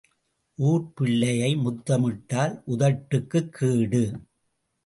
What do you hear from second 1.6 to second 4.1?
முத்தமிட்டால் உதட்டுக்குக் கேடு.